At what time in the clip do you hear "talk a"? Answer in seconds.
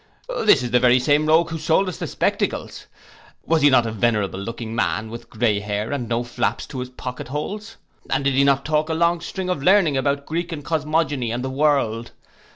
8.65-8.95